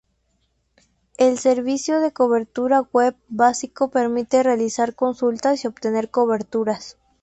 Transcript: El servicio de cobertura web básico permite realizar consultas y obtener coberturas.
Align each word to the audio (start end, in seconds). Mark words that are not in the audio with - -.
El 1.19 1.37
servicio 1.37 1.99
de 1.99 2.11
cobertura 2.11 2.81
web 2.91 3.15
básico 3.27 3.91
permite 3.91 4.41
realizar 4.41 4.95
consultas 4.95 5.63
y 5.63 5.67
obtener 5.67 6.09
coberturas. 6.09 6.97